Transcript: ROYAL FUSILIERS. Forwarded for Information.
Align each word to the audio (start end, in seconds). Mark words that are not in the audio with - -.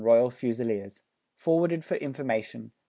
ROYAL 0.03 0.31
FUSILIERS. 0.31 1.03
Forwarded 1.35 1.85
for 1.85 1.93
Information. 1.97 2.71